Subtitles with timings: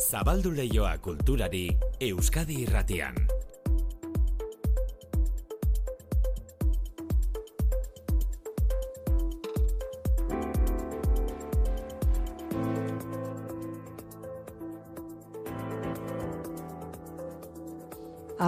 [0.00, 1.68] Zabaldu leioa kulturari
[2.00, 3.14] Euskadi irratian.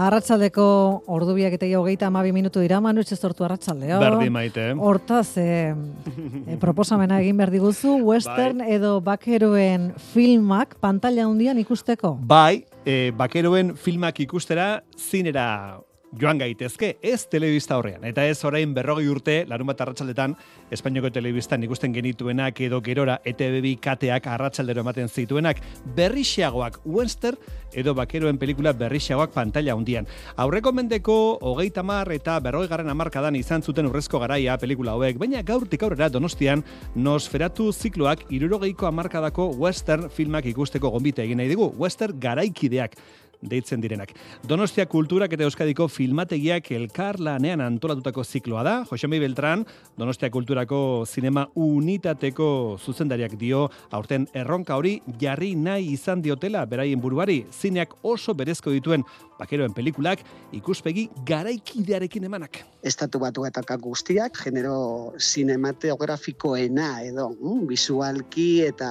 [0.07, 0.65] Arratzaldeko
[1.11, 3.99] ordubiak eta hogeita amabi minutu dira, manu sortu arratzaldeo.
[3.99, 4.69] Berdi maite.
[4.79, 5.75] Hortaz, e,
[6.51, 12.17] e, proposamena egin behar diguzu, western edo bakeroen filmak pantalla hundian ikusteko.
[12.23, 15.81] Bai, e, bakeroen filmak ikustera zinera
[16.21, 18.05] joan gaitezke, ez telebista horrean.
[18.09, 20.37] Eta ez orain berrogei urte, larun bat arratsaldetan
[20.73, 25.61] Espainiako telebistan ikusten genituenak edo gerora ETV kateak arratsaldero ematen zituenak
[25.97, 27.37] berrixagoak western
[27.77, 30.09] edo bakeroen pelikula berrixagoak pantalla hundian.
[30.37, 35.43] Aurreko mendeko hogeita mar eta berrogei garren amarkadan izan zuten urrezko garaia pelikula hauek, baina
[35.47, 42.19] gaurtik aurrera donostian nosferatu zikloak irurogeiko amarkadako western filmak ikusteko gombite egin nahi digu, western
[42.21, 42.97] garaikideak
[43.43, 44.13] deitzen direnak.
[44.47, 48.77] Donostia Kulturak eta Euskadiko filmategiak elkar lanean antolatutako zikloa da.
[48.91, 49.65] Josemi Beltran,
[49.99, 57.45] Donostia Kulturako zinema unitateko zuzendariak dio, aurten erronka hori jarri nahi izan diotela beraien buruari,
[57.53, 59.05] zineak oso berezko dituen
[59.39, 60.23] bakeroen pelikulak
[60.57, 62.63] ikuspegi garaikidearekin emanak.
[62.87, 68.91] Estatu batu eta guztiak, genero sinematografikoena edo, mm, visualki eta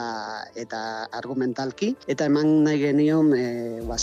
[0.56, 3.98] eta argumentalki, eta eman nahi genion e, ba,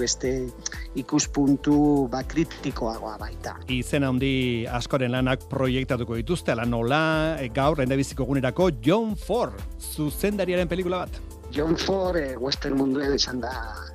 [0.00, 0.48] beste
[0.94, 3.56] ikuspuntu ba, kritikoagoa baita.
[3.68, 10.68] Izen handi askoren lanak proiektatuko dituzte, ala nola e, gaur endabiziko gunerako John Ford, zuzendariaren
[10.68, 11.20] pelikula bat.
[11.50, 13.50] John Ford e, western munduan izan da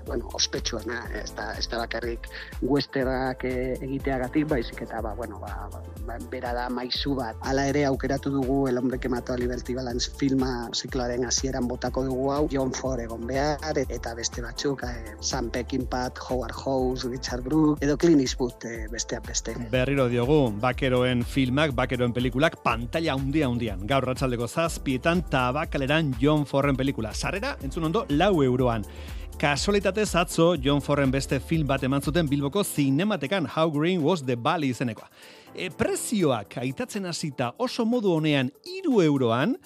[0.05, 2.27] bueno, ospetsuena, ez da, ez da bakarrik
[2.61, 7.37] westernak e, egiteagatik, baizik eta, ba, bueno, ba, ba, bera da maizu bat.
[7.45, 12.05] Hala ere aukeratu dugu El hombre que mató a Liberty Balance filma zikloaren hasieran botako
[12.05, 17.43] dugu hau, John Ford egon behar, eta beste batzuk, e, Sam Peckinpah, Howard Hawes, Richard
[17.43, 19.55] Brook, edo Clint Eastwood e, besteak beste.
[19.71, 23.85] Berriro diogu, bakeroen filmak, bakeroen pelikulak, pantalla hundia hundian.
[23.87, 27.13] Gaur ratzaldeko zazpietan tabakaleran John Forden pelikula.
[27.13, 28.85] Sarrera, entzun ondo, lau euroan.
[29.35, 34.37] Kasualitate atzo John Forren beste film bat eman zuten Bilboko zinematekan How Green Was the
[34.39, 35.09] Valley izenekoa.
[35.51, 39.57] E, prezioak aitatzen hasita oso modu honean iru euroan,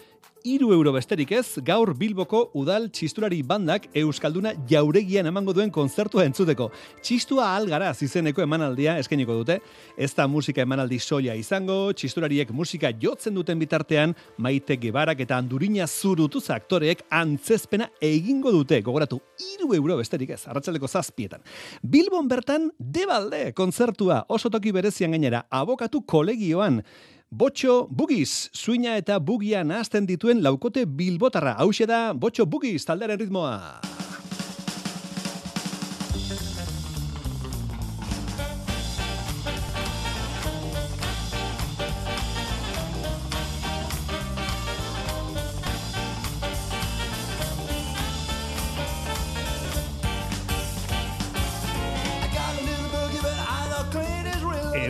[0.47, 6.69] iru euro besterik ez, gaur Bilboko udal txisturari bandak Euskalduna jauregian emango duen konzertua entzuteko.
[7.03, 9.59] Txistua algara zizeneko emanaldia eskeniko dute,
[9.97, 15.87] ez da musika emanaldi soia izango, txisturariek musika jotzen duten bitartean, maite gebarak eta andurina
[15.87, 19.19] zurutu aktoreek antzezpena egingo dute, gogoratu,
[19.55, 21.41] iru euro besterik ez, arratsaldeko zazpietan.
[21.83, 26.83] Bilbon bertan, debalde konzertua, oso toki berezian gainera, abokatu kolegioan,
[27.29, 31.53] Botxo Bugiz, suina eta bugia nahazten dituen laukote bilbotarra.
[31.61, 33.98] Hau da, Botxo Bugiz, taldaren ritmoa.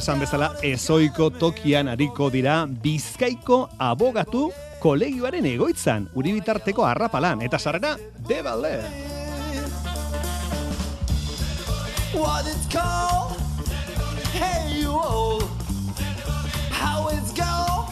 [0.10, 4.48] Esan bezala ezoiko tokian ariko dira bizkaiko abogatu
[4.82, 7.92] kolegioaren egoitzan, uribitarteko arrapalan, eta sarrera,
[8.26, 8.72] debalde!
[12.18, 13.38] What it's called
[14.34, 15.44] Hey you all
[16.74, 17.86] How it's go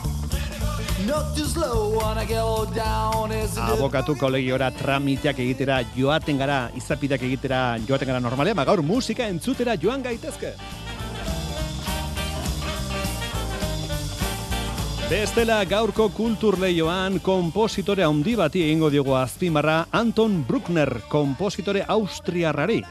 [1.05, 3.29] Not too slow wanna go down
[3.67, 9.77] Abokatu kolegiora tramiteak egitera joaten gara, izapitak egitera joaten gara normalea, ma gaur musika entzutera
[9.77, 10.55] joan gaitezke.
[15.07, 22.81] Bestela gaurko kulturleioan kompositore handi bati egingo diogo azpimarra Anton Bruckner, kompositore austriarrari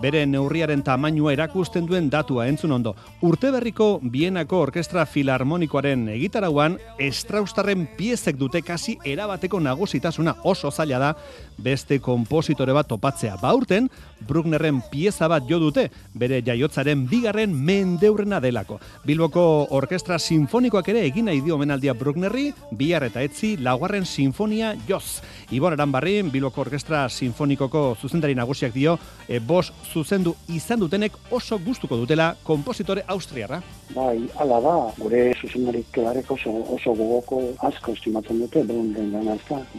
[0.00, 2.94] bere neurriaren tamainua erakusten duen datua entzun ondo.
[3.22, 11.12] Urte berriko Bienako Orkestra Filarmonikoaren egitarauan, estraustarren piezek dute kasi erabateko nagusitasuna oso zaila da
[11.58, 13.36] beste kompositore bat topatzea.
[13.40, 13.88] Baurten,
[14.24, 18.78] Brucknerren pieza bat jo dute, bere jaiotzaren bigarren mendeurrena delako.
[19.04, 19.44] Bilboko
[19.76, 25.20] Orkestra Sinfonikoak ere egina idio omenaldia Brucknerri, bihar eta etzi laugarren sinfonia joz.
[25.50, 28.98] Ibon Aranbarri, Bilboko Orkestra Sinfonikoko zuzendari nagusiak dio,
[29.28, 33.60] e, bos zuzendu izan dutenek oso gustuko dutela kompositore austriarra.
[33.94, 35.98] Bai, ala da, gure zuzendarik
[36.32, 39.12] oso, oso gogoko asko estimatzen dute, behon den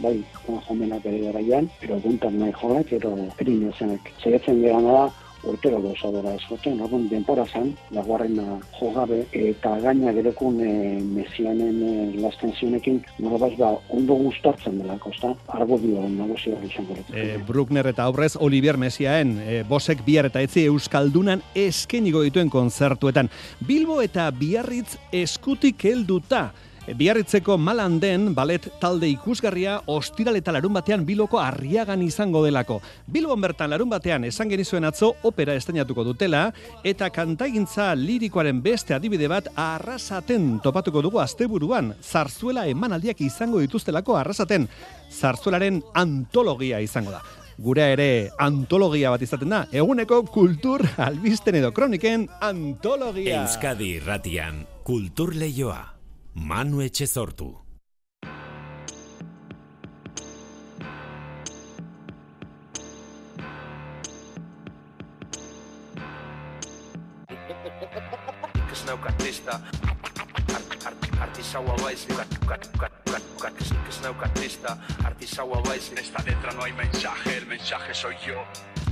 [0.02, 0.16] bai,
[0.68, 4.12] jomenak ere garaian, pero guntan nahi joak, pero erin ezenek.
[4.22, 5.06] Zegetzen gara da,
[5.46, 10.72] urtero gauza bera eskoten, orduan denpora zan, laguarrena jogabe, eta gaina gerekun e,
[11.04, 17.12] mesianen e, lasten zionekin, nola ba, ondo gustartzen delako, ez da, argudio nagusia izango dut.
[17.14, 23.30] E, Bruckner eta aurrez Olivier Mesiaen, e, bosek bihar eta etzi Euskaldunan eskeniko dituen konzertuetan.
[23.66, 26.50] Bilbo eta biarritz eskutik helduta,
[26.86, 32.78] Biarritzeko malan den balet talde ikusgarria ostiral eta larun batean biloko arriagan izango delako.
[33.10, 36.52] Bilbon bertan larun batean esan genizuen atzo opera estainatuko dutela
[36.86, 41.90] eta kantagintza lirikoaren beste adibide bat arrasaten topatuko dugu asteburuan.
[42.02, 44.68] Zarzuela emanaldiak izango dituztelako arrasaten.
[45.10, 47.24] Zarzuelaren antologia izango da.
[47.58, 49.64] Gure ere antologia bat izaten da.
[49.72, 53.42] Eguneko kultur albisten edo kroniken antologia.
[53.42, 55.95] Euskadi Ratian, kultur leioa.
[56.36, 57.48] Manu Echezortu.
[68.54, 69.60] Nik ez nauk artista
[71.24, 72.20] Artizaua baiz Nik
[74.22, 74.76] artista
[75.90, 78.44] En esta letra no hay mensaje, el mensaje soy yo.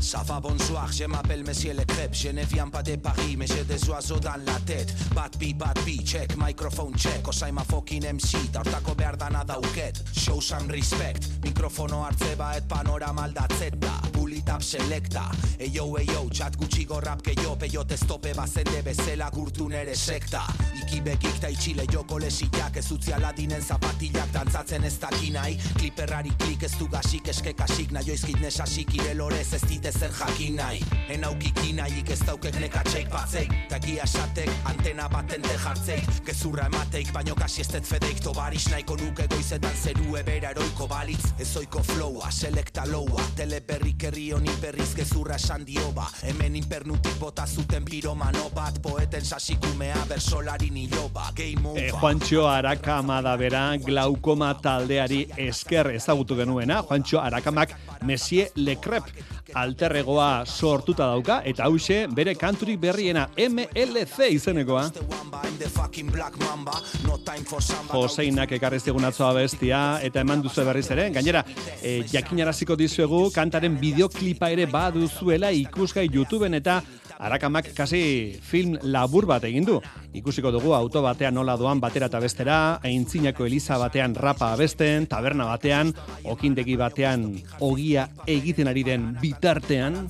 [0.04, 2.12] Ça va bonsoir, je m'appelle Monsieur Le Crêpe.
[2.12, 4.94] Je ne viens pas de Paris, mais j'ai des oiseaux dans la tête.
[5.14, 7.26] Bad bi, bad bi, check, microphone check.
[7.26, 13.22] Osaima fucking MC, ta hortako behar dana dauket Show some respect, mikrofono hartze et panorama
[13.22, 13.92] aldatzeta
[14.64, 15.28] selecta,
[15.58, 20.43] eyo, eyo, chat gutxi gorrap gehiago Peyote stope bazende bezela gurtu nere sekta.
[20.81, 26.64] Iki bekik ta itxile joko lesiak Ez utzi aladinen zapatillak dantzatzen ez dakinai Kliperrari klik
[26.66, 30.81] ez du gasik eskekasik Naioizkit nesasik irelorez ez dite zer jakin nahi.
[31.14, 37.34] Enaukiki nahi ez daukek nekatxeik batzeik Taki asatek antena baten te jartzeik Gezurra emateik baino
[37.34, 38.22] kasi ez dut fedeik.
[38.25, 41.34] Tobaris nahiko nuke goizetan zeru ebera eroiko balitz.
[41.38, 47.84] Ezoiko flowa, selekta loua Teleperrik herri honi berriz gezurra esan dioba Hemen inpernutik bota zuten
[47.84, 51.82] piromano bat Poeten sasikumea bersolari niloba Game over.
[51.82, 56.82] E, Juancho Arakama da bera, glaukoma taldeari esker ezagutu genuena.
[56.82, 57.74] Juancho Arakamak
[58.04, 59.08] Messie Lecrep
[59.54, 64.88] alterregoa sortuta dauka, eta hause bere kanturik berriena MLC izenekoa.
[67.92, 71.44] Joseinak ekarrez digun atzoa bestia, eta eman duzu berriz ere, gainera,
[71.80, 76.80] e, jakinaraziko dizuegu, kantaren bideoklipa ere baduzuela ikusgai YouTubeen eta
[77.24, 79.78] Arakamak kasi film labur bat egin du.
[80.14, 82.56] Ikusiko dugu auto batean nola doan batera eta bestera,
[82.87, 85.90] aintzinako eliza batean rapa abesten, taberna batean,
[86.31, 87.25] okindegi batean
[87.58, 90.05] ogia egiten ari den bitartean.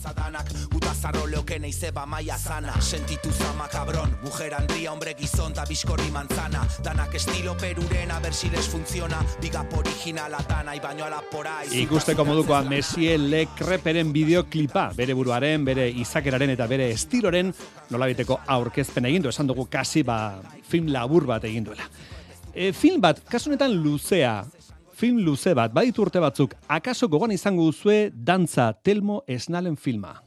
[0.74, 6.66] Utazarro leoke neizeba maia zana Sentitu zama kabron, mujer andria, hombre gizon da biskorri manzana.
[6.84, 14.90] Danak estilo peruren abersiles funtziona Bigap originala dana, ibaino alapora Ikusteko modukoa Messie Lekreperen bideoklipa,
[14.96, 17.54] bere buruaren, bere izakeraren eta bere estiloren
[17.88, 21.86] nolabiteko aurkezpen egin du, esan dugu kasi ba, film labur bat egin duela.
[22.54, 24.44] E, film bat, kasunetan luzea,
[24.94, 30.23] film luze bat, baditu urte batzuk, akaso gogoan izango duzue dantza Telmo Esnalen filma.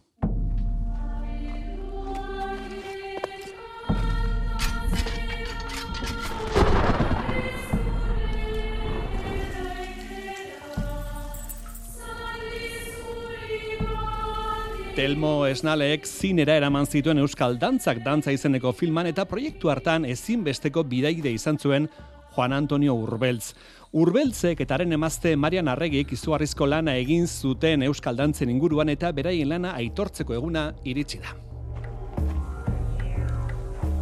[14.97, 21.29] Telmo Esnalek zinera eraman zituen Euskal Dantzak dantza izeneko filman eta proiektu hartan ezinbesteko bidaide
[21.29, 21.85] izan zuen
[22.33, 23.51] Juan Antonio Urbeltz.
[23.93, 29.53] Urbeltzek eta haren emazte Marian Arregik izugarrizko lana egin zuten Euskal Dantzen inguruan eta beraien
[29.53, 31.37] lana aitortzeko eguna iritsi da.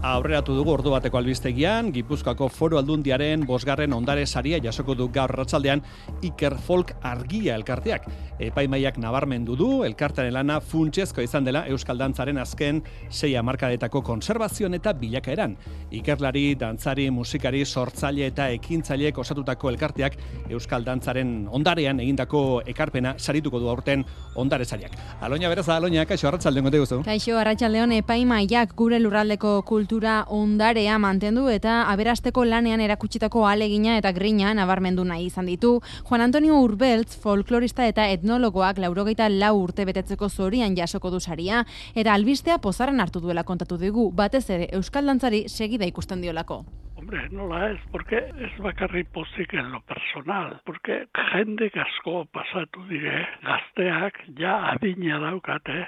[0.06, 5.82] Aurreratu dugu ordu bateko albistegian, Gipuzkoako Foro Aldundiaren bosgarren ondare saria jasoko du gaur ratzaldean
[6.28, 8.06] Iker Folk argia elkarteak.
[8.46, 14.94] Epaimaiak nabarmendu du, elkartearen lana funtsezko izan dela Euskal Dantzaren azken sei markadetako konservazioan eta
[14.94, 15.56] bilakaeran.
[15.90, 20.20] Ikerlari, dantzari, musikari, sortzaile eta ekintzaileek osatutako elkarteak
[20.52, 24.94] Euskal Dantzaren ondarean egindako ekarpena sarituko du aurten ondare sariak.
[25.22, 27.02] Aloina beraz, aloina, kaixo, arratzaldeon gote guzu.
[27.10, 29.95] Kaixo, arratsaldeon epaimaiak gure lurraldeko kultura
[30.28, 35.82] ondarea mantendu eta aberasteko lanean erakutsitako alegina eta grina nabarmendu nahi izan ditu.
[36.10, 42.14] Juan Antonio Urbeltz, folklorista eta etnologoak laurogeita lau urte betetzeko zorian jasoko du saria, eta
[42.14, 46.64] albistea pozaren hartu duela kontatu digu, batez ere Euskal Dantzari segida ikusten diolako.
[47.06, 53.28] Hombre, nola ez, porque ez bakarri pozik en lo personal, porque jende asko pasatu dire,
[53.44, 55.84] gazteak ja adina daukate,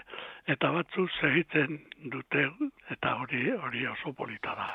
[0.45, 1.79] eta batzu segitzen
[2.13, 2.45] dute,
[2.93, 4.67] eta hori hori oso polita da.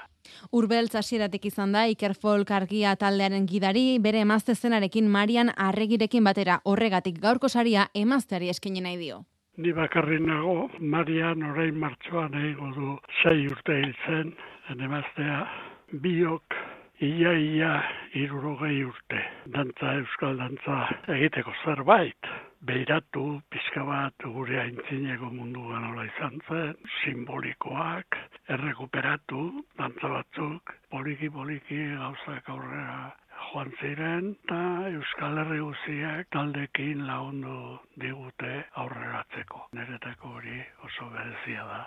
[0.51, 6.59] Urbeltz hasieratik izan da Iker Folk argia taldearen gidari, bere emazte zenarekin Marian Arregirekin batera
[6.65, 9.23] horregatik gaurko saria emazteari eskaini nahi dio.
[9.59, 14.35] Ni bakarri nago, Marian orain martxoan egingo du sei urte hil zen,
[14.75, 15.47] enemaztea,
[15.93, 16.55] biok
[17.01, 17.73] ia ia
[18.15, 19.21] irurogei urte.
[19.53, 20.77] Dantza, euskal dantza
[21.17, 22.29] egiteko zerbait.
[22.63, 28.19] Beiratu, pizka bat gure aintzineko mundu nola izan zen, simbolikoak,
[28.57, 29.43] errekuperatu,
[29.77, 33.11] dantza batzuk, poliki-poliki gauzak aurrera
[33.51, 34.59] joan ziren eta
[34.89, 37.57] Euskal Herri guziak taldekin lagundu
[38.05, 39.67] digute aurreratzeko.
[39.79, 41.83] Neretako hori oso berezia da.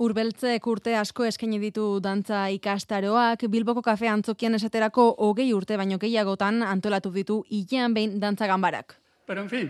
[0.00, 6.62] Urbeltzek urte asko eskaini ditu dantza ikastaroak, Bilboko kafe antzokian esaterako hogei urte baino gehiagotan
[6.64, 8.96] antolatu ditu hilean behin dantza ganbarak.
[9.28, 9.68] Pero en fin,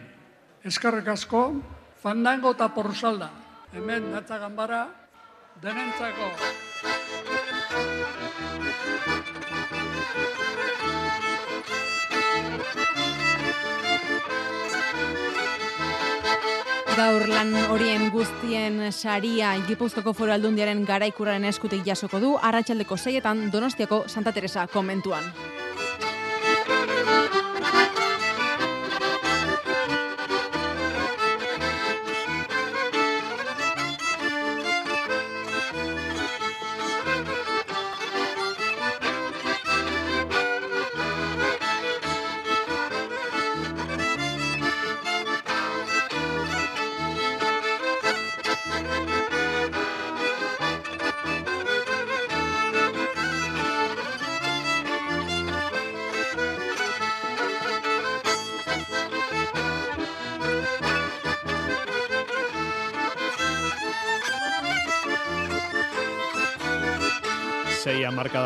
[0.63, 1.43] eskarrek asko,
[1.99, 3.33] fandango eta porsalda,
[3.75, 4.85] hemen dantza ganbara,
[5.67, 6.31] denentzako.
[17.01, 24.03] Gaur lan horien guztien saria Gipuzkoako Foru Aldundiaren garaikurraren eskutik jasoko du Arratsaldeko seietan Donostiako
[24.13, 25.25] Santa Teresa konbentuan.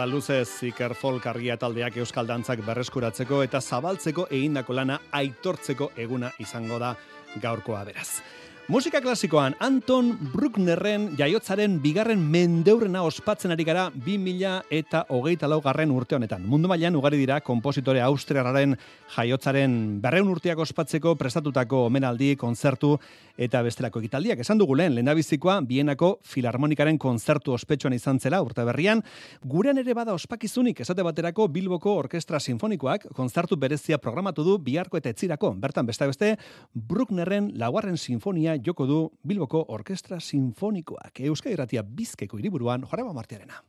[0.07, 6.79] Luzez Iker Folk argia taldeak euskal dantzak berreskuratzeko eta zabaltzeko egindako lana aitortzeko eguna izango
[6.83, 6.95] da
[7.43, 8.21] gaurkoa beraz.
[8.65, 16.17] Musika klasikoan Anton Brucknerren jaiotzaren bigarren mendeurrena ospatzen ari gara 2000 eta hogeita laugarren urte
[16.17, 16.47] honetan.
[16.49, 18.73] Mundu mailan ugari dira kompositore austriarraren
[19.19, 22.95] jaiotzaren berreun urteak ospatzeko prestatutako omenaldi, konzertu
[23.37, 24.41] eta bestelako ekitaldiak.
[24.41, 29.05] Esan dugu lehen, lehendabizikoa Bienako Filarmonikaren konzertu ospetsuan izan zela urte berrian.
[29.45, 35.13] Gurean ere bada ospakizunik esate baterako Bilboko Orkestra Sinfonikoak konzertu berezia programatu du biharko eta
[35.13, 35.53] etzirako.
[35.61, 36.35] Bertan beste beste,
[36.73, 41.21] Brucknerren laugarren sinfonia joko du Bilboko Orkestra Sinfonikoak.
[41.29, 43.63] Euskal Irratia Bizkeko hiriburuan Joraba Martiarena.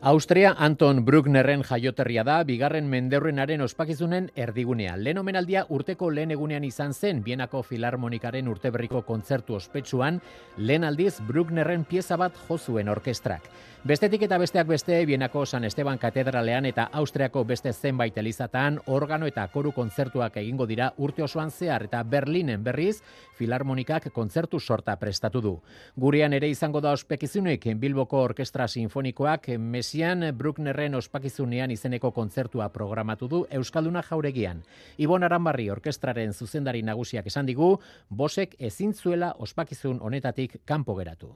[0.00, 4.92] Austria Anton Brucknerren jaioterria da, bigarren mendeurrenaren ospakizunen erdigunea.
[4.96, 10.20] Lehen omenaldia urteko lehen egunean izan zen, bienako filarmonikaren urteberriko kontzertu ospetsuan,
[10.56, 13.50] lehen aldiz Brucknerren pieza bat jozuen orkestrak.
[13.86, 19.44] Bestetik eta besteak beste, Bienako San Esteban katedralean eta Austriako beste zenbait elizatan, organo eta
[19.52, 22.98] koru kontzertuak egingo dira urte osoan zehar eta Berlinen berriz,
[23.38, 25.54] filarmonikak kontzertu sorta prestatu du.
[25.96, 29.48] Gurean ere izango da ospekizunek Bilboko Orkestra Sinfonikoak
[29.88, 34.58] Mesian Brucknerren ospakizunean izeneko kontzertua programatu du Euskalduna jauregian.
[35.00, 37.70] Ibon Aranbarri Orkestraren zuzendari nagusiak esan digu,
[38.10, 41.30] bosek ezintzuela ospakizun honetatik kanpo geratu.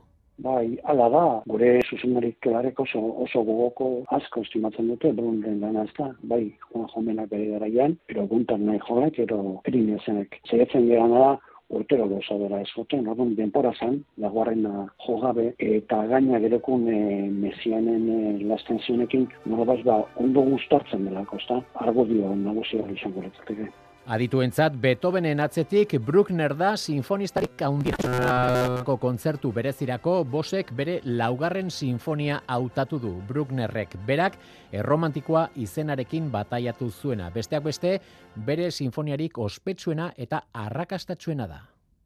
[0.44, 5.86] Bai, ala da, gure zuzenarik kelarek oso, oso gogoko asko estimatzen dute, brun den dana
[5.88, 10.42] ez da, bai, joan jomenak bere garaian, pero guntan nahi joanek, ero erin ezenek.
[10.50, 11.32] Zeretzen gara da,
[11.72, 16.98] urtero goza dela ez joten, orduan denpora zan, laguarrena jogabe, eta gaina gerekun e,
[17.44, 23.70] mesianen e, lastenzionekin, nola ba, ondo gustartzen dela, kosta, argo dio nagusia izango letzateke.
[24.02, 33.12] Adituentzat Beethovenen atzetik Bruckner da sinfonistarik handienako kontzertu berezirako bosek bere laugarren sinfonia hautatu du.
[33.28, 34.40] Brucknerrek berak
[34.72, 37.30] erromantikoa izenarekin bataiatu zuena.
[37.30, 38.00] Besteak beste
[38.34, 41.60] bere sinfoniarik ospetsuena eta arrakastatsuena da.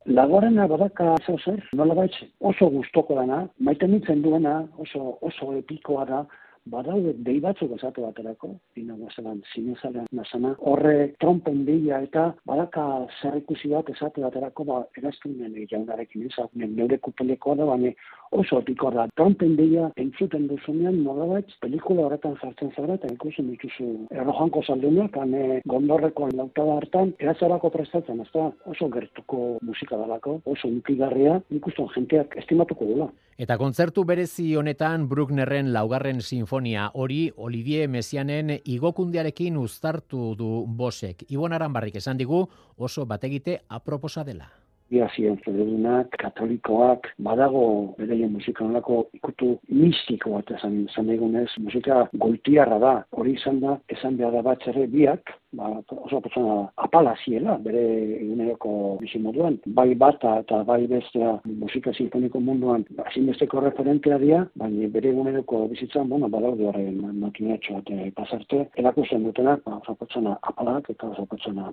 [0.07, 6.27] Lagorena badaka zer, nola baitz, oso gustoko dana, maite nintzen duena, oso, oso epikoa da,
[6.67, 12.85] badaude dei batzuk esate baterako, dina guazelan zinezalean nasana, horre trompen bila eta badaka
[13.21, 17.93] zerrikusi bat esate baterako, ba, eraztunen jaunarekin ez, neure kupelekoa da, baina
[18.37, 19.07] oso epiko da.
[19.17, 25.61] Trompen bila entzuten duzunean, nolabait, pelikula horretan jartzen zara, eta ikusten dituzu errojanko saldunak, ane
[25.71, 32.37] gondorreko lautada hartan, erazarako prestatzen, ez da, oso gertuko musika dalako, oso nukigarria, ikusten jenteak
[32.43, 33.09] estimatuko dula.
[33.37, 36.56] Eta kontzertu berezi honetan Brucknerren laugarren sinfonia
[36.95, 41.25] hori Olivier Messianen igokundiarekin uztartu du bosek.
[41.29, 44.66] Ibon Aranbarrik esan digu oso bategite aproposa dela.
[44.95, 52.79] Ia fededunak, katolikoak, badago bereien musika nolako ikutu mistiko bat esan, esan egunez, musika goitiarra
[52.79, 54.63] da, hori izan da, esan behar da bat
[54.93, 57.83] biak, ba, oso pertsona apala ziela, bere
[58.21, 65.11] eguneroko bizimoduan, bai bata eta bai bestea musika sinfoniko munduan, zinbesteko referentea dira, baina bere
[65.11, 70.95] eguneroko bizitzan, bueno, badaude horren makinatxo bat e, pasarte, erakusten dutenak, ba, oso pertsona apalak
[70.95, 71.73] eta oso pertsona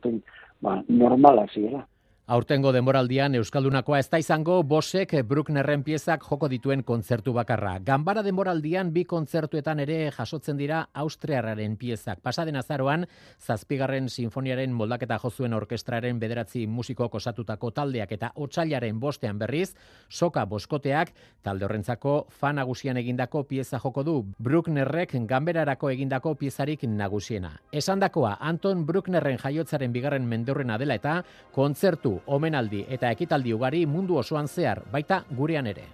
[0.62, 1.86] ba, normalak ziela.
[2.24, 7.74] Aurtengo denboraldian Euskaldunakoa ez da izango Bosek Brucknerren piezak joko dituen kontzertu bakarra.
[7.84, 12.22] Ganbara denboraldian bi kontzertuetan ere jasotzen dira Austriarraren piezak.
[12.24, 13.04] Pasaden azaroan,
[13.44, 19.74] zazpigarren sinfoniaren moldaketa jozuen orkestraren bederatzi musiko kosatutako taldeak eta otxailaren bostean berriz,
[20.08, 21.12] soka boskoteak
[21.44, 27.58] talde horrentzako fan nagusian egindako pieza joko du Brucknerrek ganberarako egindako piezarik nagusiena.
[27.74, 31.20] Esandakoa Anton Brucknerren jaiotzaren bigarren mendurrena dela eta
[31.52, 35.90] kontzertu omenaldi eta ekitaldi ugari mundu osoan zehar, baita gurean ere.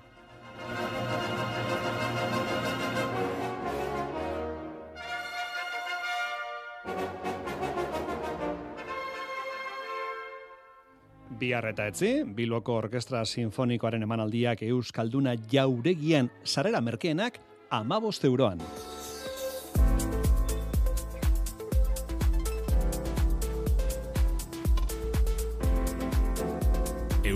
[11.39, 17.39] Bihar eta etzi, Bilboko Orkestra Sinfonikoaren emanaldiak Euskalduna jauregian sarera merkeenak
[17.71, 18.59] amabost euroan.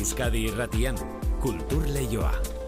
[0.03, 0.99] Euskadi Irratian,
[1.39, 2.62] Kultur Leioa.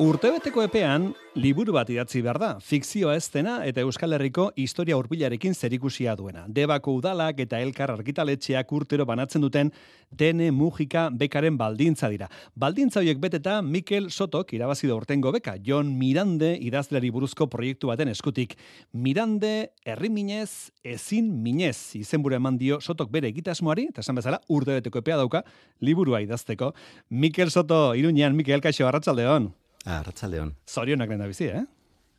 [0.00, 5.52] Urtebeteko epean, liburu bat idatzi behar da, fikzioa ez dena eta Euskal Herriko historia urbilarekin
[5.52, 6.46] zerikusia duena.
[6.48, 9.68] Debako udalak eta elkar argitaletxeak urtero banatzen duten
[10.08, 12.30] dene mugika bekaren baldintza dira.
[12.56, 18.08] Baldintza horiek beteta Mikel Sotok irabazi da urtengo beka, Jon Mirande idazleari buruzko proiektu baten
[18.08, 18.56] eskutik.
[18.96, 25.04] Mirande, herri minez, ezin minez, izenburu eman dio Sotok bere egitasmoari, eta esan bezala, urtebeteko
[25.04, 25.44] epea dauka,
[25.84, 26.72] liburua idazteko.
[27.10, 29.52] Mikel Soto, iruñean, Mikel Kaixo, arratsaldeon.
[29.84, 30.54] Ah, Arratsaldeon.
[30.68, 31.64] Zorionak lenda bizi, eh?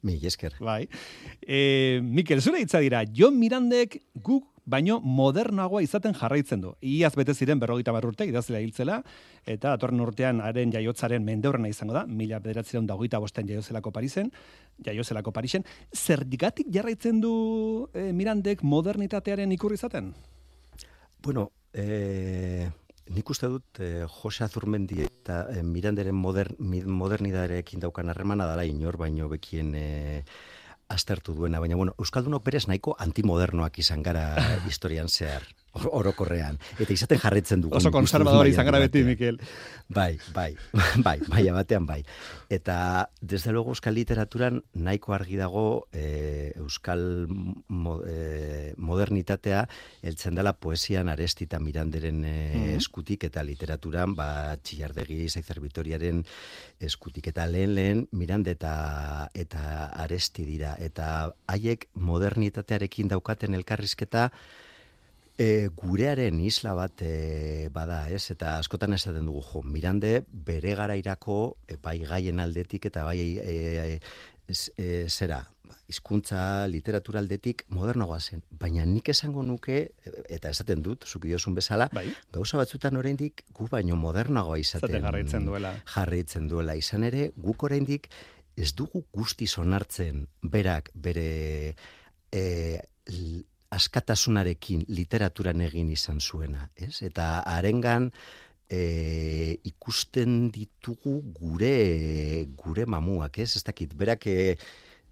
[0.01, 0.55] Mi esker.
[0.59, 0.87] Bai.
[1.41, 6.73] E, Mikel, zure hitza dira, Jon Mirandek guk baino modernoagoa izaten jarraitzen du.
[6.81, 9.01] Iaz bete ziren berrogeita urte idazlea hiltzela,
[9.45, 14.31] eta atorren urtean haren jaiotzaren mendeurrena izango da, mila bederatzen da hogeita bosten jaiozelako Parisen,
[14.85, 15.65] jaiozelako Parisen.
[15.93, 20.13] Zergatik jarraitzen du e, Mirandek modernitatearen ikurri izaten?
[21.21, 22.69] Bueno, eh,
[23.11, 26.55] Nik uste dut eh, Jose Azurmendi eta eh, Miranderen modern,
[26.87, 30.21] modernidarekin daukan harremana dala inor, baino bekien eh,
[30.87, 31.59] aztertu duena.
[31.59, 34.29] Baina, bueno, Euskaldunok berez nahiko antimodernoak izan gara
[34.69, 36.57] historian zehar orokorrean.
[36.79, 37.77] Eta izaten jarretzen dugu.
[37.77, 39.39] Oso konservador izan gara beti, Mikel.
[39.91, 40.51] Bai, bai,
[41.05, 42.01] bai, bai, batean bai.
[42.51, 47.27] Eta, desde luego, euskal literaturan nahiko argi dago e, euskal
[47.67, 49.65] mo, e, modernitatea
[50.03, 52.35] eltzen dela poesian arestita miranderen e,
[52.75, 56.23] eskutik eta literaturan, ba, txillardegi, zaizer bitoriaren
[56.79, 57.31] eskutik.
[57.31, 60.75] Eta lehen lehen, mirande eta, eta aresti dira.
[60.79, 64.29] Eta haiek modernitatearekin daukaten elkarrizketa,
[65.41, 68.27] E, gurearen isla bat e, bada, ez?
[68.33, 73.55] Eta askotan esaten dugu, jo, Mirande bere garairako e, bai gaien aldetik eta bai e,
[73.95, 75.39] e, e, zera,
[75.89, 78.43] hizkuntza literatura aldetik modernoa zen.
[78.61, 79.79] Baina nik esango nuke,
[80.29, 82.05] eta esaten dut, zuki diosun bezala, bai.
[82.35, 84.91] gauza batzutan oraindik gu baino modernagoa izaten.
[84.91, 85.73] Zaten jarraitzen duela.
[85.95, 86.77] Jarraitzen duela.
[86.77, 88.11] Izan ere, guk oraindik
[88.61, 91.73] ez dugu guzti sonartzen berak bere
[92.29, 92.45] e,
[93.71, 97.01] askatasunarekin literaturan egin izan zuena, ez?
[97.07, 98.11] Eta arengan
[98.71, 103.55] e, ikusten ditugu gure gure mamuak, ez?
[103.59, 104.57] Ez dakit, berak e,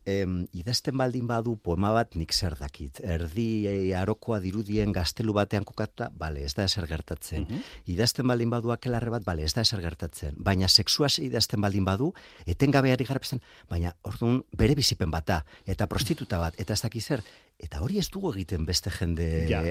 [0.10, 3.02] em, idazten baldin badu poema bat nik zer dakit.
[3.04, 7.46] Erdi e, arokoa dirudien gaztelu batean kokatuta, bale, ez da eser gertatzen.
[7.48, 10.36] Mm Idazten baldin badu akelarre bat, bale, ez da eser gertatzen.
[10.38, 12.12] Baina sexuaz idazten baldin badu,
[12.46, 17.24] etengabeari garapestan, baina orduan bere bizipen bata, eta prostituta bat, eta ez dakit zer,
[17.60, 19.26] Eta hori ez dugu egiten beste jende,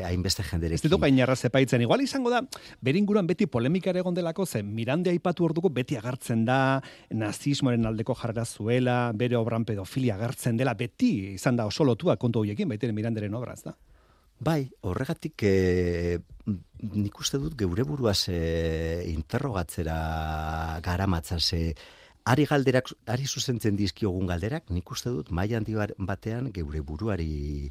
[0.05, 0.77] hain beste jenderekin.
[0.77, 1.81] Ez dugu gainarra zepaitzen.
[1.81, 2.43] Igual izango da,
[2.85, 6.83] beringuran beti polemika egon delako zen, mirande aipatu orduko beti agartzen da,
[7.17, 12.45] nazismoaren aldeko jarra zuela, bere obran pedofilia agartzen dela, beti izan da oso lotua kontu
[12.45, 13.73] horiekin, baita miranderen obra, ez da?
[14.39, 16.19] Bai, horregatik e,
[16.93, 21.73] nik uste dut geure buruaz e, interrogatzera garamatza ze
[22.29, 27.71] ari galderak, ari zuzentzen dizkiogun galderak, nik uste dut, mai handi batean geure buruari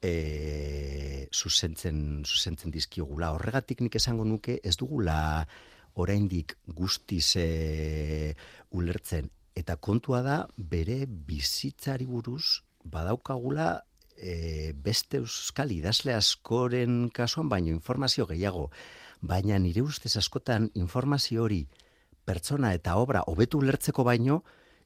[0.00, 0.12] e,
[1.32, 3.32] zuzentzen, zuzentzen dizkiogula.
[3.36, 5.18] Horregatik nik esango nuke ez dugula
[5.94, 8.34] oraindik guztiz e,
[8.70, 9.28] ulertzen.
[9.58, 13.82] Eta kontua da, bere bizitzari buruz badaukagula
[14.16, 18.70] e, beste euskal idazle askoren kasuan, baino informazio gehiago.
[19.20, 21.64] baina nire ustez askotan informazio hori
[22.28, 24.42] pertsona eta obra hobetu ulertzeko baino,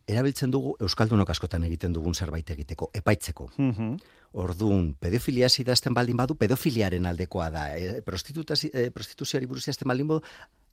[0.08, 3.50] erabiltzen dugu Euskaldunok askotan egiten dugun zerbait egiteko, epaitzeko.
[3.56, 3.94] Mhm.
[4.42, 7.66] Orduan, pedofilia idazten baldin badu, pedofiliaren aldekoa da.
[7.76, 10.22] E, e, prostituzioari buruz idazten baldin badu,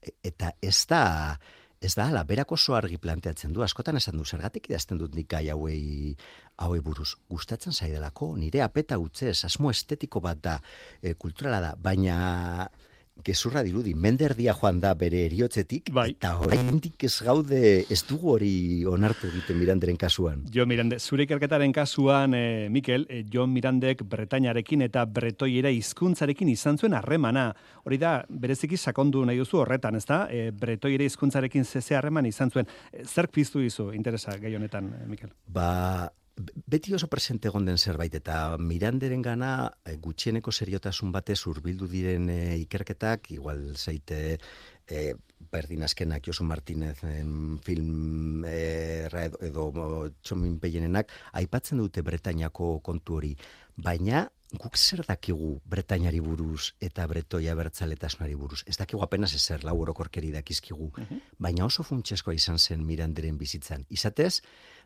[0.01, 1.38] e, eta ez da,
[1.82, 5.27] ez da, ala, berak oso argi planteatzen du, askotan esan du, zergatik idazten dut nik
[5.29, 6.15] gai hauei,
[6.63, 7.17] hauei buruz.
[7.29, 10.60] Gustatzen zaidelako, nire apeta utzez, asmo estetiko bat da,
[11.03, 12.69] e, kulturala da, baina
[13.25, 16.10] gezurra dirudi, menderdia joan da bere eriotzetik, bai.
[16.15, 18.51] eta oraindik ez gaude ez dugu hori
[18.86, 20.43] onartu egiten Miranderen kasuan.
[20.53, 26.77] Jo Mirande, zure ikerketaren kasuan, e, Mikel, e, Jon Mirandek Bretainarekin eta Bretoiera hizkuntzarekin izan
[26.77, 27.49] zuen harremana.
[27.86, 30.25] Hori da, bereziki sakondu nahi duzu horretan, ezta?
[30.32, 32.69] E, Bretoiera hizkuntzarekin zeze harreman izan zuen.
[32.91, 35.34] E, zerk piztu dizu interesa gai honetan, Mikel?
[35.47, 39.52] Ba, beti oso presente egon den zerbait eta Miranderen gana
[39.86, 44.38] eh, gutxieneko seriotasun batez hurbildu diren eh, ikerketak, igual zaite
[44.88, 45.13] e,
[45.52, 46.97] berdin azkenak Josu Martinez
[47.65, 49.08] film e,
[49.45, 49.69] edo
[50.21, 53.36] txomin peienenak, aipatzen dute Bretainako kontu hori,
[53.75, 58.64] baina guk zer dakigu Bretainari buruz eta Bretoia bertzaletasunari buruz.
[58.66, 61.22] Ez dakigu apenas ezer lau orokorkeri dakizkigu, mhm.
[61.38, 63.86] baina oso funtseskoa izan zen Miranderen bizitzan.
[63.90, 64.42] Izatez,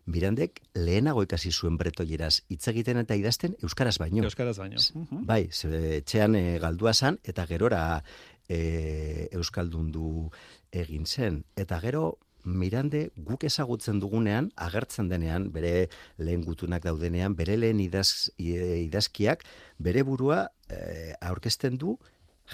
[0.06, 4.24] Mirandek lehenago ikasi zuen bretoieraz hitz egiten eta idazten euskaraz baino.
[4.24, 4.82] Euskaraz baino.
[4.94, 5.26] Mhm.
[5.26, 8.04] Bai, etxean e, galdua san eta gerora
[8.50, 10.30] e, euskaldundu
[10.72, 17.56] egin zen eta gero Mirande guk ezagutzen dugunean, agertzen denean, bere lehen gutunak daudenean, bere
[17.58, 19.46] lehen idaz, idazkiak,
[19.80, 21.98] bere burua e, aurkezten du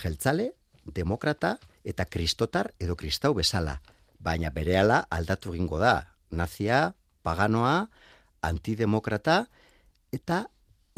[0.03, 0.51] jeltzale,
[0.85, 3.79] demokrata eta kristotar edo kristau bezala.
[4.19, 6.13] Baina berehala aldatu egingo da.
[6.29, 6.93] Nazia,
[7.25, 7.89] paganoa,
[8.45, 9.47] antidemokrata,
[10.13, 10.45] eta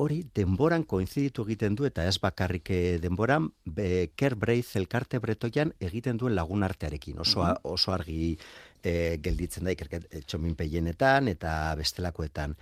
[0.01, 5.73] hori denboran koinziditu egiten du, eta ez bakarrik eh, denboran, be, Ker Breiz elkarte bretoian
[5.79, 7.21] egiten duen lagun artearekin.
[7.21, 8.33] Oso, oso argi
[8.81, 12.55] e, gelditzen da ikerket eh, txomin peienetan eta bestelakoetan.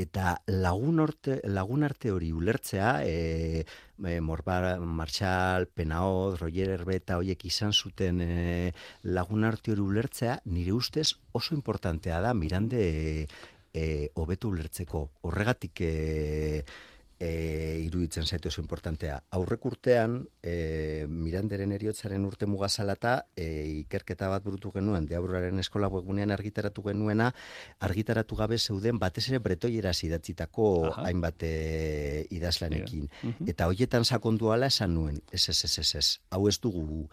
[0.00, 3.64] Eta lagun, orte, lagun arte hori ulertzea, e,
[4.06, 8.72] e, Morbar, Marshall, Penaoz, Roger Herbeta hoiek izan zuten e,
[9.04, 13.26] lagun arte hori ulertzea, nire ustez oso importantea da Mirande e,
[14.14, 15.04] hobetu ulertzeko.
[15.28, 16.64] Horregatik e,
[17.20, 19.20] e, iruditzen zaitu oso importantea.
[19.36, 23.46] Aurrek urtean, e, Miranderen eriotzaren urte mugazalata, e,
[23.84, 27.30] ikerketa bat burutu genuen, deaurraren eskola webunean argitaratu genuena,
[27.86, 30.70] argitaratu gabe zeuden batez ere bretoiera zidatzitako
[31.04, 31.54] hainbat e,
[32.32, 33.10] idazlanekin.
[33.46, 37.04] Eta hoietan sakondu ala esan nuen, ez, ez, ez, ez, ez, hau ez dugu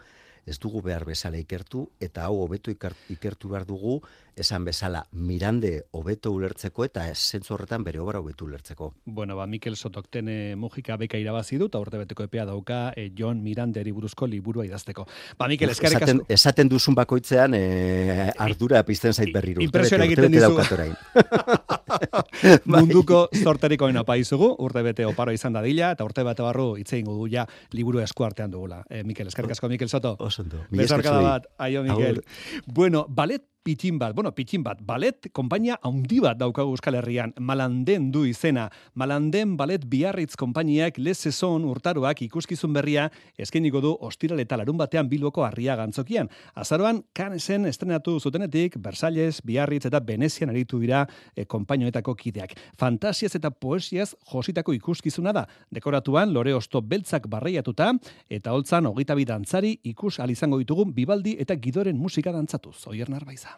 [0.46, 4.00] ez dugu behar bezala ikertu, eta hau hobeto ikertu behar dugu,
[4.38, 8.92] esan bezala, mirande hobeto ulertzeko, eta zentzu horretan bere obra hobeto ulertzeko.
[9.04, 13.42] Bueno, ba, Mikel Sotoktene mugika beka irabazi du, eta urte beteko epea dauka, e, John
[13.42, 15.06] Mirande buruzko liburua idazteko.
[15.38, 19.62] Ba, Mikel, eskarek esaten, esaten duzun bakoitzean, e, ardura pizten zait berriru.
[19.64, 20.54] Impresioa egiten dizu.
[22.72, 27.08] Munduko zorteriko ina paizugu, urte bete oparo izan da dila, eta urte bete barru itzein
[27.08, 28.82] du ja liburu esku artean dugula.
[28.90, 30.16] E, Mikel, eskarek asko, Mikel Soto.
[30.18, 30.64] Osondo.
[30.70, 32.22] Besarkada bat, aio, Mikel.
[32.66, 38.06] Bueno, balet pitxin bat, bueno, pitxin bat, balet, konpainia handi bat daukagu Euskal Herrian, malanden
[38.14, 44.78] du izena, malanden balet biarritz konpainiak lezezon urtaroak ikuskizun berria eskeniko du ostiral eta larun
[44.80, 46.30] batean bilboko harria gantzokian.
[46.56, 51.04] Azaroan, kanesen estrenatu zutenetik, Versalles, Biarritz eta Venezian aritu dira
[51.36, 52.56] e, konpainoetako kideak.
[52.80, 57.92] Fantasiaz eta poesiaz jositako ikuskizuna da, dekoratuan lore osto beltzak barreiatuta,
[58.32, 62.78] eta holtzan hogeita dantzari ikus alizango ditugun bibaldi eta gidoren musika dantzatuz.
[62.88, 63.57] Oier narbaiza.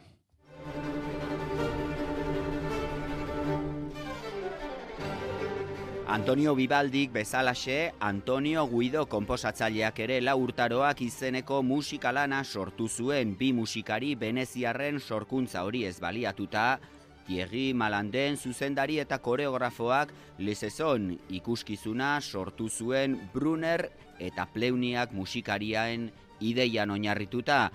[6.11, 14.17] Antonio Bibaldik bezalaxe, Antonio Guido komposatzaileak ere la urtaroak izeneko musikalana sortu zuen bi musikari
[14.19, 16.81] veneziarren sorkuntza hori ez baliatuta,
[17.29, 20.11] Thierry Malanden zuzendari eta koreografoak
[20.43, 23.85] lezezon ikuskizuna sortu zuen Brunner
[24.19, 26.09] eta Pleuniak musikariaen
[26.41, 27.69] ideian oinarrituta.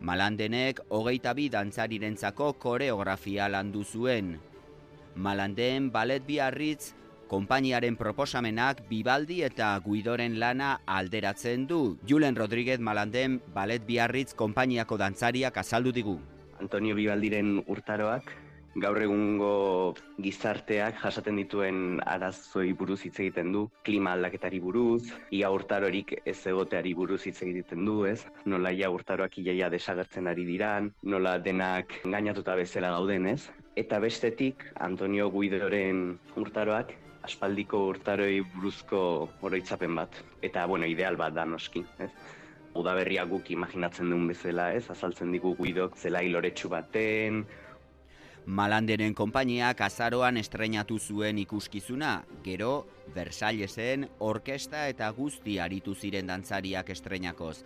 [0.00, 4.38] Malandenek hogeita bi dantzarirentzako koreografia landu zuen.
[5.16, 6.94] Malanden balet biarritz
[7.28, 11.98] konpainiaren proposamenak Bibaldi eta Guidoren lana alderatzen du.
[12.08, 16.18] Julen Rodríguez Malanden Balet Biarritz konpainiako dantzariak azaldu digu.
[16.58, 18.32] Antonio Bibaldiren urtaroak
[18.78, 26.14] gaur egungo gizarteak jasaten dituen arazoi buruz hitz egiten du, klima aldaketari buruz, ia urtarorik
[26.24, 28.20] ez egoteari buruz hitz egiten du, ez?
[28.44, 33.50] Nola ia urtaroak iaia desagertzen ari diran, nola denak gainatuta bezala gauden, ez?
[33.78, 39.00] Eta bestetik, Antonio Guidoren urtaroak aspaldiko urtaroi buruzko
[39.42, 40.20] oroitzapen bat.
[40.42, 41.84] Eta, bueno, ideal bat da noski.
[41.98, 42.10] Ez?
[42.78, 44.84] udaberria guk imaginatzen duen bezala, ez?
[44.92, 47.42] Azaltzen digu guidok zela hiloretsu baten,
[48.48, 57.58] Malanderen konpainiak azaroan estreinatu zuen ikuskizuna, gero Versaillesen orkesta eta guzti aritu ziren dantzariak estreinakoz.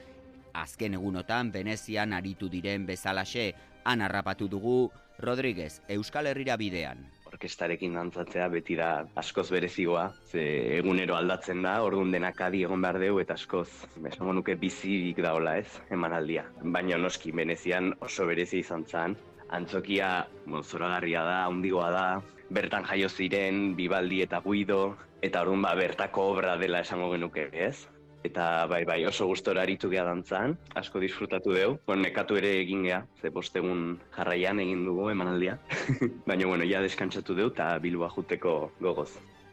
[0.58, 3.52] Azken egunotan Venezian aritu diren bezalaxe,
[3.84, 4.90] han harrapatu dugu
[5.22, 7.06] Rodríguez, Euskal Herrira bidean.
[7.32, 10.42] Orkestarekin dantzatzea beti da askoz berezigoa, ze
[10.76, 13.68] egunero aldatzen da, orduan denak adi egon behar deu eta askoz,
[14.10, 16.44] esango nuke bizirik daola ez, emanaldia.
[16.62, 19.16] Baina noski, Venezian oso berezi izan zen,
[19.50, 20.12] antzokia
[20.44, 22.06] bueno, zoragarria da, handigoa da,
[22.52, 24.82] bertan jaio ziren, Bibaldi eta Guido,
[25.22, 27.88] eta orduan ba, bertako obra dela esango genuke, ez?
[28.22, 31.74] Eta bai, bai, oso gustora aritu geha dantzan, asko disfrutatu deu.
[31.86, 35.58] Bueno, nekatu ere egin geha, ze postegun jarraian egin dugu emanaldia.
[36.28, 39.10] Baina, bueno, ja deskantzatu deu eta bilua juteko gogoz.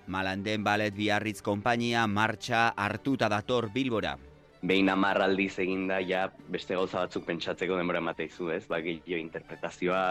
[0.10, 4.16] Malanden Ballet Biarritz konpainia martxa hartuta dator Bilbora.
[4.62, 8.66] Behin amar aldiz eginda, ja beste gauza batzuk pentsatzeko denbora emateizu, ez?
[8.68, 10.02] Ba, gehiago interpretazioa,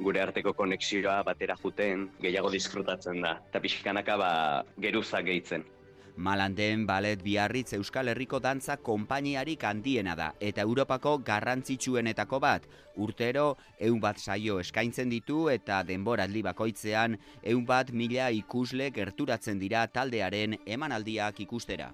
[0.00, 3.36] gure arteko konexioa batera juten, gehiago disfrutatzen da.
[3.50, 4.32] Eta pixkanaka ba,
[4.80, 5.66] geruza gehitzen.
[6.16, 12.66] Malanden Ballet Biarritz Euskal Herriko dantza konpainiarik handiena da eta Europako garrantzitsuenetako bat.
[12.96, 19.86] Urtero ehun bat saio eskaintzen ditu eta denboraldi bakoitzean ehun bat mila ikusle gerturatzen dira
[19.86, 21.92] taldearen emanaldiak ikustera.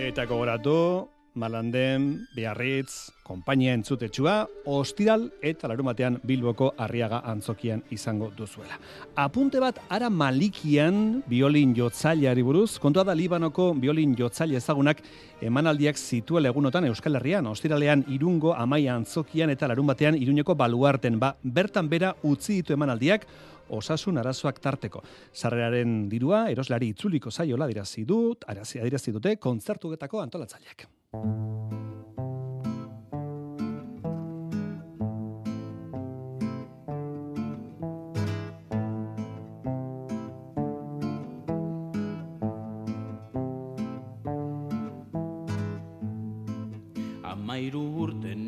[0.00, 8.78] Eta gogoratu, Malanden, Biarritz, konpainia entzutetsua, ostiral eta larumatean Bilboko arriaga antzokian izango duzuela.
[9.14, 15.04] Apunte bat, ara malikian biolin jotzaileari buruz, kontua da Libanoko biolin jotzaile ezagunak
[15.40, 21.88] emanaldiak zituela egunotan Euskal Herrian, ostiralean irungo amaia antzokian eta larumatean iruneko baluarten, ba, bertan
[21.88, 23.26] bera utzi ditu emanaldiak,
[23.70, 25.04] osasun arazoak tarteko.
[25.32, 30.90] Sarreraren dirua eroslari itzuliko zaiola adirazi dut, arazi adirazi dute kontzertugetako antolatzaileak.
[31.12, 32.29] Thank you.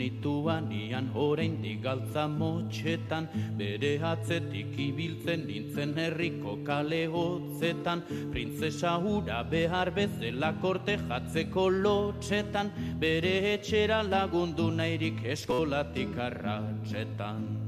[0.03, 3.29] Nituan ian oraindik galtza motxetan.
[3.59, 8.05] Bere atzetik ibiltzen nintzen herriko kale hotzetan.
[8.35, 12.73] Printzesa hura behar bezela korte jatzeko lotxetan.
[13.03, 17.62] Bere etxera lagundu nahirik eskolatik arratxetan.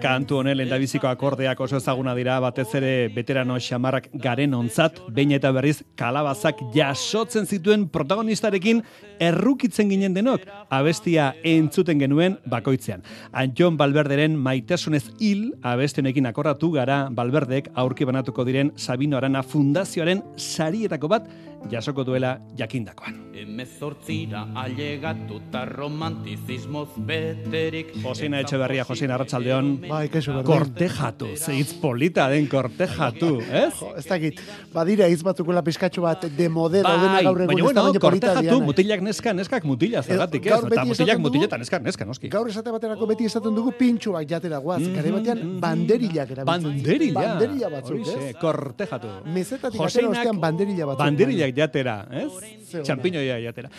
[0.00, 5.50] Kantu honen lehendabiziko akordeak oso ezaguna dira batez ere veterano xamarrak garen ontzat, behin eta
[5.52, 8.80] berriz kalabazak jasotzen zituen protagonistarekin
[9.20, 13.04] errukitzen ginen denok, abestia entzuten genuen bakoitzean.
[13.36, 21.12] Anjon Balberderen maitasunez hil abestionekin akorratu gara Balberdek aurki banatuko diren Sabino Arana Fundazioaren sarietako
[21.12, 21.28] bat
[21.70, 23.18] jasoko duela jakindakoan.
[23.40, 29.68] Hemezortzira ailegatuta romantizismoz beterik Josina Etxeberria, Josina Arratsaldeon.
[29.88, 30.46] Bai, kesu berdin.
[30.50, 33.72] Kortejatu, zeitz polita den kortejatu, ez?
[33.80, 34.40] Jo, ez dakit,
[34.74, 38.00] badira hitz batzukula pizkatxo bat de mode daudena Bai, gaur egun baina ez da bueno,
[38.00, 38.64] kortejatu, diana.
[38.66, 40.52] mutilak neska, neskak mutila, zergatik ez?
[40.52, 42.28] Eta mutilak esaten mutila dugu- eta neska, neska, noski.
[42.28, 46.70] Gaur esate baterako beti esaten dugu pintxuak jatera guaz, Mhm, gare batean banderilak erabiltzen.
[46.70, 47.20] Banderila.
[47.20, 48.36] Banderila batzuk, ez?
[48.40, 49.08] kortejatu.
[49.26, 51.06] Mezetatik atera ostean banderila batzuk.
[51.50, 52.82] Banderilak jatera, ez?
[52.84, 53.70] Txampiñoia jatera.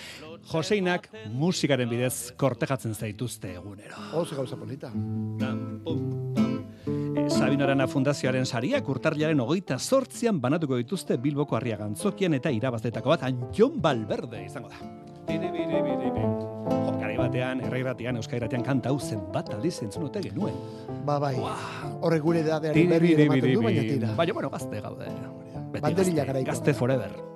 [0.52, 3.96] Joseinak musikaren bidez kortejatzen zaituzte egunero.
[4.14, 4.92] Oso gauza polita.
[7.12, 13.10] E, Sabino Arana Fundazioaren sariak urtarriaren hogeita sortzian banatuko dituzte Bilboko Arriaga Antzokian eta irabaztetako
[13.10, 14.80] bat Anjon Balberde izango da.
[15.28, 16.24] Biri, biri, biri, biri.
[16.72, 20.56] Jo, garai batean, errairatian, euskairatean kanta hau zenbat aldiz entzun ote genuen.
[21.06, 21.36] Ba, bai.
[22.02, 24.16] Horrek gure dadeari berri ere ematen du, baina tira.
[24.18, 25.12] Baina, bueno, gazte gaude.
[25.72, 26.50] Gazte, garaikoa.
[26.52, 27.32] Gazte forever.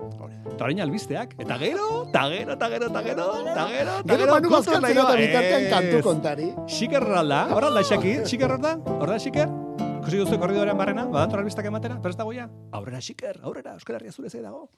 [0.45, 4.31] Eta orain albisteak, eta gero, eta gero, eta gero, eta gero, eta gero, eta Gero
[4.31, 6.49] Manu bazkaltzen nahi ba- bitartean kantu kontari.
[6.67, 9.49] Xiker alda, hor alda Xaki, Xiker hor da, hor da Xiker?
[10.05, 12.45] Ikusi duzu korridorean barrena, badator albistak ematera, prest dago ja?
[12.71, 14.69] Aurrera Xiker, aurrera, Euskal Herria zure zei dago.